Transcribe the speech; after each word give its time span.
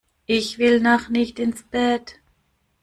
Ich 0.25 0.57
will 0.57 0.79
noch 0.79 1.09
nicht 1.09 1.37
ins 1.37 1.61
Bett! 1.61 2.15